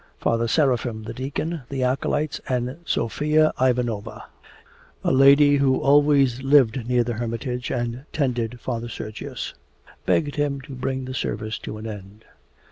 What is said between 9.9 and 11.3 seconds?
begged him to bring the